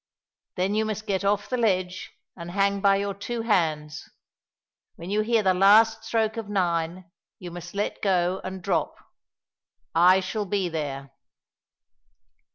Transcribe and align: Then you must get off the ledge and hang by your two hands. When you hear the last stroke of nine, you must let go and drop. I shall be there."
Then 0.55 0.73
you 0.73 0.83
must 0.83 1.05
get 1.05 1.23
off 1.23 1.47
the 1.47 1.57
ledge 1.59 2.11
and 2.35 2.49
hang 2.49 2.79
by 2.81 2.95
your 2.95 3.13
two 3.13 3.43
hands. 3.43 4.09
When 4.95 5.11
you 5.11 5.21
hear 5.21 5.43
the 5.43 5.53
last 5.53 6.05
stroke 6.05 6.37
of 6.37 6.49
nine, 6.49 7.11
you 7.37 7.51
must 7.51 7.75
let 7.75 8.01
go 8.01 8.41
and 8.43 8.63
drop. 8.63 8.95
I 9.93 10.19
shall 10.19 10.47
be 10.47 10.69
there." 10.69 11.11